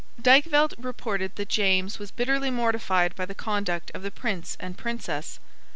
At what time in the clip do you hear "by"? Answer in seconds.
3.15-3.27